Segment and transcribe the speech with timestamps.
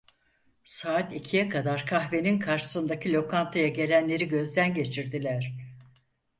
[0.63, 5.53] Saat ikiye kadar kahvenin karşısındaki lokantaya gelenleri gözden geçirdiler.